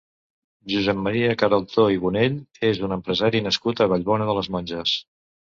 Josep 0.69 1.01
Maria 1.07 1.35
Queraltó 1.41 1.85
i 1.97 1.99
Bonell 2.05 2.39
és 2.71 2.81
un 2.89 2.97
empresari 2.97 3.43
nascut 3.49 3.85
a 3.87 3.89
Vallbona 3.93 4.31
de 4.33 4.37
les 4.41 4.53
Monges. 4.59 4.97